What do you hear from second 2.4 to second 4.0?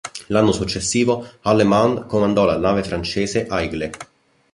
la nave francese "Aigle".